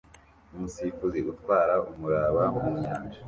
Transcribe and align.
Umusifuzi 0.53 1.19
utwara 1.33 1.75
umuraba 1.91 2.41
mu 2.59 2.69
nyanja 2.81 3.19